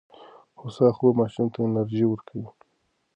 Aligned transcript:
هوسا 0.59 0.87
خوب 0.97 1.13
ماشوم 1.19 1.47
ته 1.53 1.57
انرژي 1.65 2.03
ورکوي. 2.07 2.47